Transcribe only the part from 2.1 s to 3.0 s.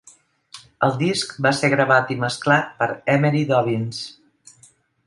i mesclat per